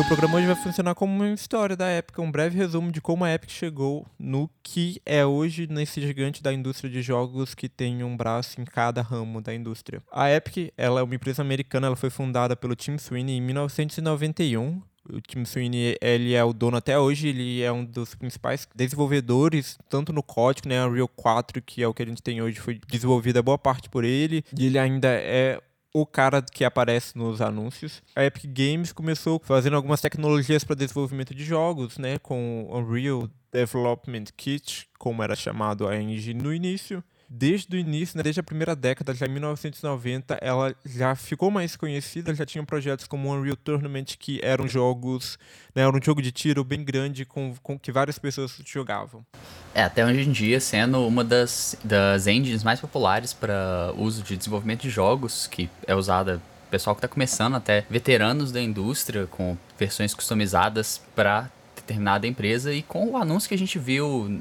[0.00, 3.02] Então o programa hoje vai funcionar como uma história da Epic, um breve resumo de
[3.02, 7.68] como a Epic chegou no que é hoje nesse gigante da indústria de jogos que
[7.68, 10.02] tem um braço em cada ramo da indústria.
[10.10, 14.80] A Epic, ela é uma empresa americana, ela foi fundada pelo Tim Sweeney em 1991
[15.08, 19.78] o Tim Sweeney, ele é o dono até hoje, ele é um dos principais desenvolvedores,
[19.88, 22.80] tanto no código, né, Unreal 4, que é o que a gente tem hoje, foi
[22.86, 25.60] desenvolvida boa parte por ele, e ele ainda é
[25.92, 28.02] o cara que aparece nos anúncios.
[28.14, 34.26] A Epic Games começou fazendo algumas tecnologias para desenvolvimento de jogos, né, com Unreal Development
[34.36, 38.74] Kit, como era chamado a engine no início desde o início, né, desde a primeira
[38.74, 44.16] década, já em 1990, ela já ficou mais conhecida, já tinha projetos como Unreal Tournament,
[44.18, 45.38] que eram jogos,
[45.72, 49.24] né, era um jogo de tiro bem grande com, com que várias pessoas jogavam.
[49.72, 54.36] É, até hoje em dia sendo uma das, das engines mais populares para uso de
[54.36, 59.56] desenvolvimento de jogos, que é usada pessoal que está começando, até veteranos da indústria, com
[59.78, 64.40] versões customizadas para determinada empresa e com o anúncio que a gente viu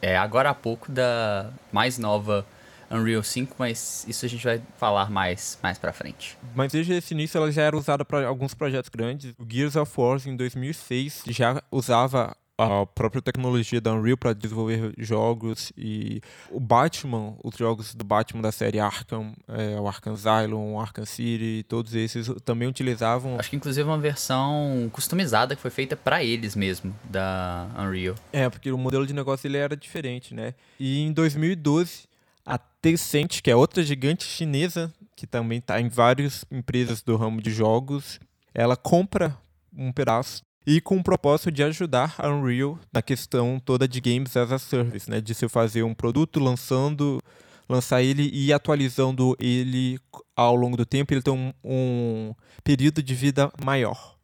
[0.00, 2.46] é, agora há pouco da mais nova
[2.90, 6.38] Unreal 5, mas isso a gente vai falar mais, mais pra frente.
[6.54, 9.34] Mas desde esse início ela já era usada para alguns projetos grandes.
[9.38, 14.94] O Gears of War em 2006 já usava a própria tecnologia da Unreal para desenvolver
[14.98, 20.74] jogos e o Batman, os jogos do Batman da série Arkham, é, o Arkham Asylum,
[20.74, 23.38] o Arkham City, todos esses também utilizavam.
[23.38, 28.14] Acho que inclusive uma versão customizada que foi feita para eles mesmo da Unreal.
[28.32, 30.54] É, porque o modelo de negócio ele era diferente, né?
[30.80, 32.04] E em 2012
[32.44, 37.42] a Tencent, que é outra gigante chinesa que também está em várias empresas do ramo
[37.42, 38.20] de jogos,
[38.54, 39.36] ela compra
[39.76, 44.36] um pedaço e com o propósito de ajudar a Unreal na questão toda de games
[44.36, 47.22] as a service, né, de se fazer um produto lançando,
[47.68, 49.98] lançar ele e atualizando ele
[50.34, 54.16] ao longo do tempo, ele tem um, um período de vida maior.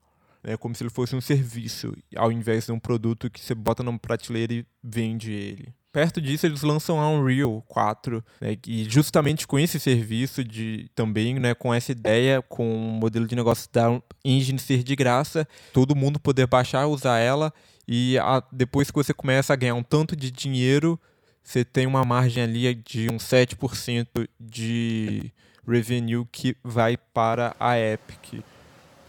[0.43, 3.85] É como se ele fosse um serviço, ao invés de um produto que você bota
[3.85, 5.73] numa prateleira e vende ele.
[5.93, 11.39] Perto disso, eles lançam a Unreal 4, né, e justamente com esse serviço de também,
[11.39, 15.95] né, com essa ideia, com o modelo de negócio da engine ser de graça, todo
[15.95, 17.53] mundo poder baixar, usar ela,
[17.87, 20.99] e a, depois que você começa a ganhar um tanto de dinheiro,
[21.43, 25.31] você tem uma margem ali de uns 7% de
[25.69, 28.43] revenue que vai para a Epic.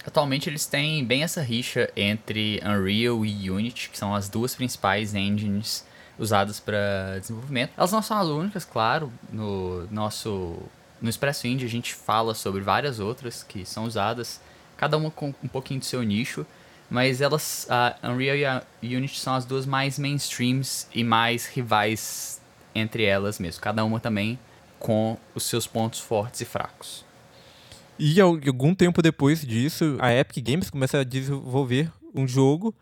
[0.05, 5.15] Atualmente eles têm bem essa rixa entre Unreal e Unity, que são as duas principais
[5.15, 5.85] engines
[6.17, 7.71] usadas para desenvolvimento.
[7.77, 9.11] Elas não são as únicas, claro.
[9.31, 10.57] No nosso
[11.01, 14.39] no Expresso Indie a gente fala sobre várias outras que são usadas,
[14.77, 16.45] cada uma com um pouquinho do seu nicho,
[16.89, 22.39] mas elas, a Unreal e a Unity são as duas mais mainstreams e mais rivais
[22.73, 23.61] entre elas mesmo.
[23.61, 24.39] Cada uma também
[24.79, 27.03] com os seus pontos fortes e fracos.
[27.99, 32.73] E algum tempo depois disso, a Epic Games começa a desenvolver um jogo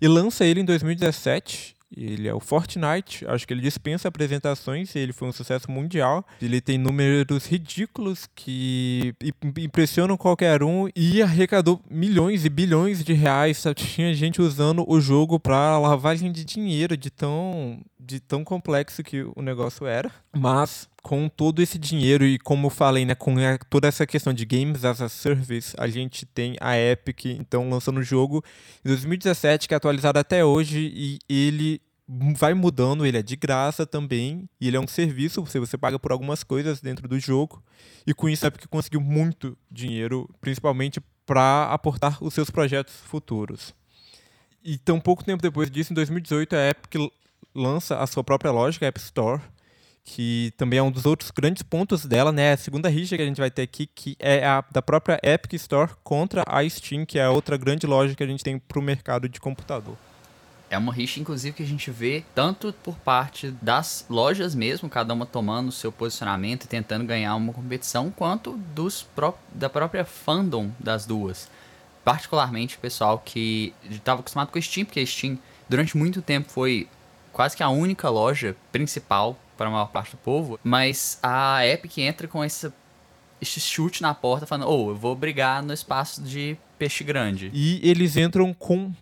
[0.00, 5.12] e lança ele em 2017 ele é o Fortnite, acho que ele dispensa apresentações, ele
[5.12, 6.24] foi um sucesso mundial.
[6.40, 9.14] Ele tem números ridículos que
[9.58, 13.62] impressionam qualquer um e arrecadou milhões e bilhões de reais.
[13.74, 19.22] Tinha gente usando o jogo para lavagem de dinheiro, de tão, de tão complexo que
[19.34, 20.10] o negócio era.
[20.36, 23.34] Mas com todo esse dinheiro e como eu falei, né, com
[23.70, 27.98] toda essa questão de games as a service, a gente tem a Epic então lançando
[27.98, 28.44] o jogo
[28.84, 31.80] em 2017 que é atualizado até hoje e ele
[32.34, 35.98] vai mudando, ele é de graça também, e ele é um serviço, você, você paga
[35.98, 37.62] por algumas coisas dentro do jogo,
[38.06, 43.74] e com isso a Epic conseguiu muito dinheiro, principalmente para aportar os seus projetos futuros.
[44.64, 46.94] E tão pouco tempo depois disso, em 2018, a Epic
[47.54, 49.42] lança a sua própria loja, a App Store,
[50.08, 52.54] que também é um dos outros grandes pontos dela, né?
[52.54, 55.52] A segunda rixa que a gente vai ter aqui, que é a da própria Epic
[55.52, 58.82] Store contra a Steam, que é outra grande loja que a gente tem para o
[58.82, 59.96] mercado de computador.
[60.70, 65.12] É uma rixa, inclusive, que a gente vê tanto por parte das lojas mesmo, cada
[65.12, 70.06] uma tomando o seu posicionamento e tentando ganhar uma competição, quanto dos pró da própria
[70.06, 71.50] fandom das duas.
[72.02, 75.38] Particularmente o pessoal que estava acostumado com a Steam, porque a Steam
[75.68, 76.88] durante muito tempo foi
[77.30, 81.98] quase que a única loja principal para a maior parte do povo, mas a Epic
[81.98, 82.72] entra com esse
[83.42, 87.50] chute na porta falando, ou oh, eu vou brigar no espaço de peixe grande.
[87.52, 88.94] E eles entram com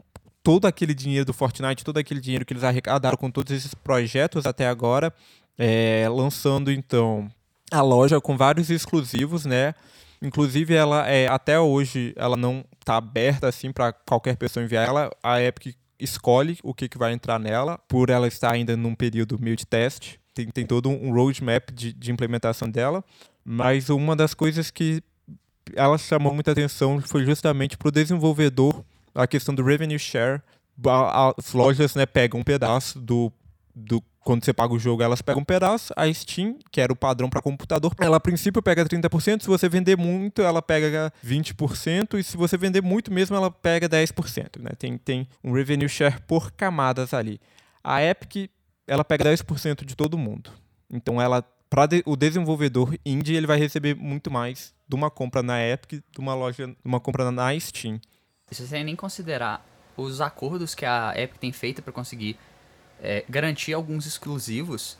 [0.42, 4.46] todo aquele dinheiro do Fortnite, todo aquele dinheiro que eles arrecadaram com todos esses projetos
[4.46, 5.12] até agora,
[5.58, 7.30] é, lançando então
[7.70, 9.74] a loja com vários exclusivos, né?
[10.22, 15.10] Inclusive ela é até hoje ela não está aberta assim para qualquer pessoa enviar ela.
[15.22, 19.38] A Epic escolhe o que, que vai entrar nela, por ela estar ainda num período
[19.38, 23.02] meio de teste tem, tem todo um roadmap de, de implementação dela,
[23.42, 25.02] mas uma das coisas que
[25.74, 28.84] ela chamou muita atenção foi justamente para o desenvolvedor
[29.14, 30.42] a questão do revenue share.
[30.84, 33.32] As lojas né, pegam um pedaço do,
[33.74, 35.94] do quando você paga o jogo, elas pegam um pedaço.
[35.96, 39.40] A Steam, que era o padrão para computador, ela a princípio pega 30%.
[39.40, 42.18] Se você vender muito, ela pega 20%.
[42.18, 44.60] E se você vender muito mesmo, ela pega 10%.
[44.60, 44.70] Né?
[44.78, 47.40] Tem, tem um revenue share por camadas ali.
[47.82, 48.50] A Epic,
[48.86, 50.50] ela pega 10% de todo mundo.
[50.90, 55.42] Então, ela para de, o desenvolvedor indie, ele vai receber muito mais de uma compra
[55.42, 58.00] na Epic, de uma loja, de uma compra na Steam.
[58.50, 59.64] Isso sem nem considerar
[59.96, 62.38] os acordos que a Epic tem feito para conseguir
[63.02, 64.96] é, garantir alguns exclusivos.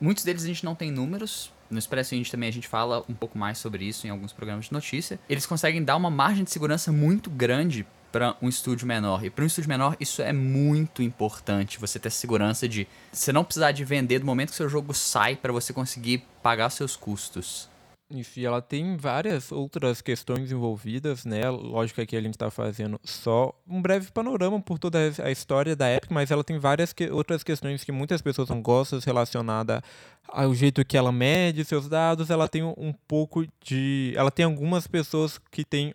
[0.00, 1.52] Muitos deles a gente não tem números.
[1.68, 4.66] No Expresso Indie também a gente fala um pouco mais sobre isso em alguns programas
[4.66, 5.18] de notícia.
[5.28, 7.84] Eles conseguem dar uma margem de segurança muito grande
[8.14, 9.24] para um estúdio menor.
[9.24, 11.80] E para um estúdio menor, isso é muito importante.
[11.80, 15.34] Você ter segurança de você não precisar de vender do momento que seu jogo sai
[15.34, 17.68] para você conseguir pagar seus custos.
[18.08, 21.50] Isso, e ela tem várias outras questões envolvidas, né?
[21.50, 25.92] Lógico que a gente está fazendo só um breve panorama por toda a história da
[25.92, 29.82] Epic, mas ela tem várias que outras questões que muitas pessoas não gostam relacionada
[30.28, 32.30] ao jeito que ela mede seus dados.
[32.30, 34.12] Ela tem um pouco de.
[34.14, 35.92] Ela tem algumas pessoas que têm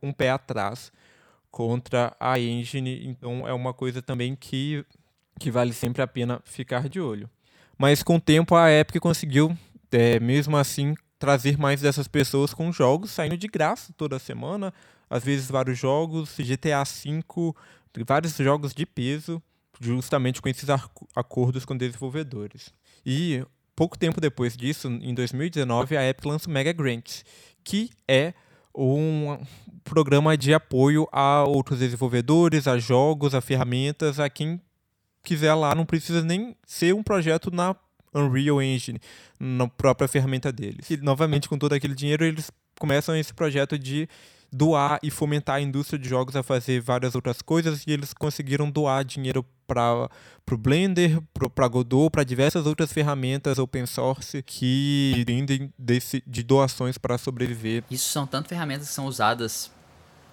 [0.00, 0.92] um pé atrás
[1.56, 4.84] contra a engine, então é uma coisa também que,
[5.40, 7.30] que vale sempre a pena ficar de olho.
[7.78, 9.56] Mas com o tempo a Epic conseguiu,
[9.90, 14.70] é, mesmo assim, trazer mais dessas pessoas com jogos saindo de graça toda semana,
[15.08, 17.24] às vezes vários jogos, GTA V,
[18.06, 19.42] vários jogos de peso,
[19.80, 20.68] justamente com esses
[21.14, 22.70] acordos com desenvolvedores.
[23.04, 23.42] E
[23.74, 27.24] pouco tempo depois disso, em 2019, a Epic lança o Mega Grants,
[27.64, 28.34] que é
[28.76, 29.38] um
[29.84, 34.60] programa de apoio a outros desenvolvedores, a jogos, a ferramentas, a quem
[35.22, 37.74] quiser lá, não precisa nem ser um projeto na
[38.14, 39.00] Unreal Engine,
[39.38, 40.90] na própria ferramenta deles.
[40.90, 44.08] E novamente, com todo aquele dinheiro, eles começam esse projeto de
[44.52, 48.70] doar e fomentar a indústria de jogos a fazer várias outras coisas e eles conseguiram
[48.70, 50.08] doar dinheiro para
[50.50, 51.20] o Blender,
[51.54, 57.84] para Godot, para diversas outras ferramentas open source que dependem desse, de doações para sobreviver.
[57.90, 59.72] Isso são tanto ferramentas que são usadas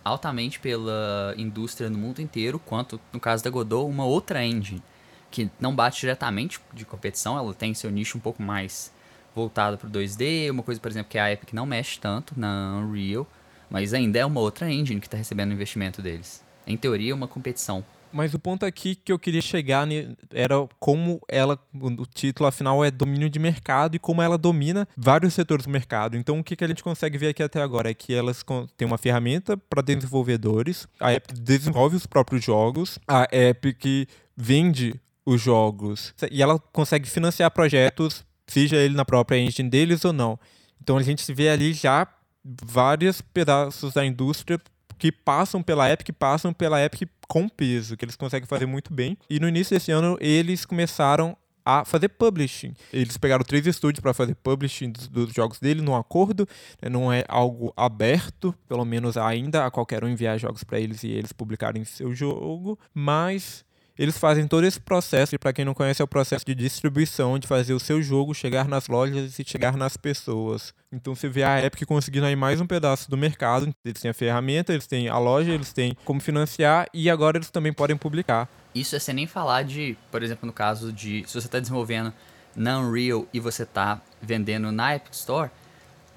[0.04, 4.84] altamente pela indústria no mundo inteiro, quanto, no caso da Godot, uma outra engine
[5.32, 8.94] que não bate diretamente de competição, ela tem seu nicho um pouco mais
[9.34, 12.78] voltado para o 2D, uma coisa, por exemplo, que a Epic não mexe tanto na
[12.78, 13.28] Unreal,
[13.74, 16.44] mas ainda é uma outra engine que está recebendo o investimento deles.
[16.68, 17.84] Em teoria, é uma competição.
[18.12, 19.88] Mas o ponto aqui que eu queria chegar
[20.32, 25.34] era como ela, o título afinal é domínio de mercado e como ela domina vários
[25.34, 26.16] setores do mercado.
[26.16, 28.46] Então o que, a gente consegue ver aqui até agora é que elas
[28.78, 34.94] têm uma ferramenta para desenvolvedores, a Epic desenvolve os próprios jogos, a Epic vende
[35.26, 40.40] os jogos e ela consegue financiar projetos, seja ele na própria engine deles ou não.
[40.80, 42.08] Então a gente vê ali já
[42.44, 44.60] vários pedaços da indústria
[44.98, 49.18] que passam pela Epic, passam pela Epic com peso, que eles conseguem fazer muito bem.
[49.30, 51.36] E no início desse ano eles começaram
[51.66, 52.74] a fazer publishing.
[52.92, 56.48] Eles pegaram três estúdios para fazer publishing dos, dos, jogos dele num acordo,
[56.82, 56.90] né?
[56.90, 61.10] não é algo aberto, pelo menos ainda a qualquer um enviar jogos para eles e
[61.10, 63.66] eles publicarem seu jogo, mas
[63.98, 67.38] eles fazem todo esse processo, e para quem não conhece, é o processo de distribuição,
[67.38, 70.74] de fazer o seu jogo chegar nas lojas e chegar nas pessoas.
[70.92, 73.74] Então você vê a Epic conseguindo aí mais um pedaço do mercado.
[73.86, 77.52] Eles têm a ferramenta, eles têm a loja, eles têm como financiar e agora eles
[77.52, 78.50] também podem publicar.
[78.74, 82.12] Isso é sem nem falar de, por exemplo, no caso de se você está desenvolvendo
[82.56, 85.50] na Unreal e você está vendendo na Epic Store,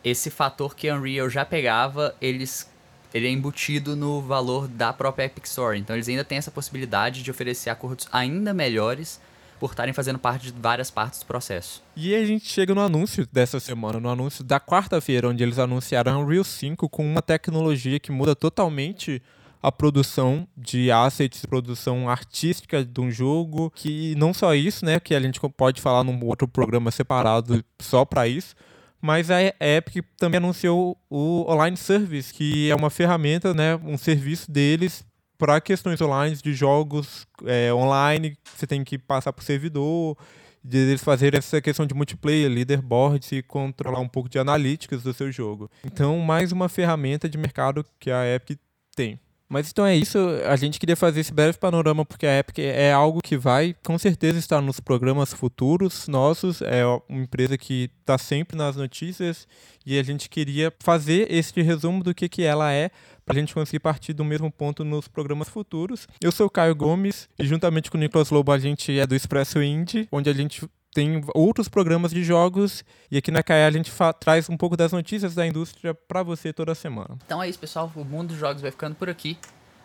[0.03, 2.71] esse fator que a Unreal já pegava, eles
[3.17, 5.79] ele é embutido no valor da própria Epic Store.
[5.79, 9.21] Então eles ainda têm essa possibilidade de oferecer acordos ainda melhores
[9.59, 11.83] por estarem fazendo parte de várias partes do processo.
[11.97, 16.23] E a gente chega no anúncio dessa semana, no anúncio da quarta-feira, onde eles anunciaram
[16.23, 19.23] Unreal 5 com uma tecnologia que muda totalmente
[19.63, 25.15] a produção de assets, produção artística de um jogo, que não só isso, né, que
[25.15, 28.55] a gente pode falar num outro programa separado só para isso,
[29.01, 34.51] mas a Epic também anunciou o Online Service, que é uma ferramenta, né, um serviço
[34.51, 35.05] deles
[35.39, 40.17] para questões online de jogos é, online, você tem que passar por servidor,
[40.65, 45.15] de eles fazerem essa questão de multiplayer, leaderboards e controlar um pouco de analíticas do
[45.15, 45.71] seu jogo.
[45.85, 48.59] Então, mais uma ferramenta de mercado que a Epic
[48.95, 49.21] tem.
[49.49, 52.93] Mas então é isso, a gente queria fazer esse breve panorama porque a Epic é
[52.93, 58.19] algo que vai com certeza estar nos programas futuros nossos, é uma empresa que está
[58.19, 59.47] sempre nas notícias
[59.85, 62.91] e a gente queria fazer esse resumo do que, que ela é
[63.25, 66.09] para a gente conseguir partir do mesmo ponto nos programas futuros.
[66.21, 69.15] Eu sou o Caio Gomes e juntamente com o Nicolas Lobo a gente é do
[69.15, 73.71] Expresso Indie, onde a gente tem outros programas de jogos e aqui na CAE a
[73.71, 77.19] gente traz um pouco das notícias da indústria para você toda semana.
[77.27, 77.93] Então é isso, pessoal.
[77.95, 79.37] O mundo dos jogos vai ficando por aqui.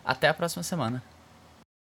[0.02, 1.02] Até a próxima semana.